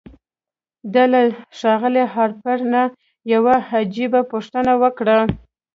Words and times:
ده 0.93 1.03
له 1.13 1.21
ښاغلي 1.57 2.03
هارپر 2.13 2.57
نه 2.73 2.81
يوه 3.33 3.55
عجيبه 3.75 4.21
پوښتنه 4.31 4.71
وکړه. 4.81 5.17